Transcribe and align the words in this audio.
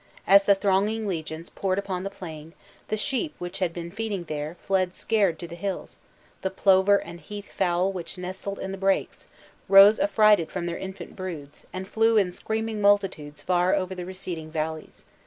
As 0.25 0.45
the 0.45 0.55
thronging 0.55 1.05
legions 1.07 1.51
poured 1.51 1.77
upon 1.77 2.01
the 2.03 2.09
plain, 2.09 2.53
the 2.87 2.97
sheep 2.97 3.35
which 3.37 3.59
had 3.59 3.71
been 3.71 3.91
feeding 3.91 4.23
there, 4.23 4.57
fled 4.59 4.95
scared 4.95 5.37
to 5.37 5.47
the 5.47 5.53
hills; 5.53 5.97
the 6.41 6.49
plover 6.49 6.97
and 6.99 7.19
heath 7.21 7.51
fowl 7.51 7.91
which 7.91 8.17
nestled 8.17 8.57
in 8.57 8.71
the 8.71 8.79
brakes, 8.79 9.27
rose 9.69 9.99
affrighted 9.99 10.49
from 10.51 10.65
their 10.65 10.79
infant 10.79 11.15
broods, 11.15 11.67
and 11.71 11.87
flew 11.87 12.17
in 12.17 12.31
screaming 12.31 12.81
multitudes 12.81 13.43
far 13.43 13.75
over 13.75 13.93
the 13.93 14.03
receding 14.07 14.49
valleys. 14.49 15.05